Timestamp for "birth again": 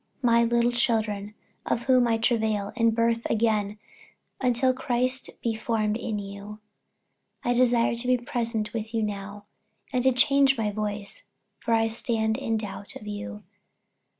2.89-3.77